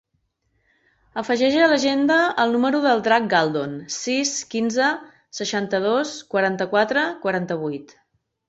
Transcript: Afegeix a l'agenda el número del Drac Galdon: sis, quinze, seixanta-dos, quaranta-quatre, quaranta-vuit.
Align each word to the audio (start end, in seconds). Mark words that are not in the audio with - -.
Afegeix 1.21 1.57
a 1.65 1.67
l'agenda 1.73 2.17
el 2.45 2.55
número 2.55 2.79
del 2.85 3.03
Drac 3.09 3.27
Galdon: 3.35 3.75
sis, 3.97 4.33
quinze, 4.55 4.89
seixanta-dos, 5.41 6.15
quaranta-quatre, 6.35 7.09
quaranta-vuit. 7.29 7.95